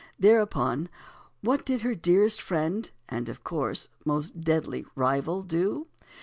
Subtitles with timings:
[0.17, 0.89] Thereupon,
[1.41, 5.85] what did her dearest friend and (of course) most deadly rival do?